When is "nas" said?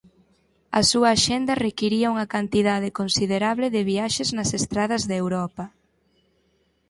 4.37-4.49